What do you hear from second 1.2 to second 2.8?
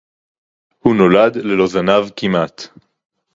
לְלֹא זָנָב כִּמְעַט.